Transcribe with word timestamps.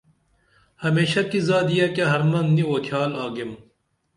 ہمیشہ 0.83 1.19
کی 1.31 1.39
زادیہ 1.47 1.85
کیہ 1.95 2.11
حرمن 2.11 2.45
نی 2.55 2.63
اُوتِھیال 2.67 3.11
آگیم 3.23 3.51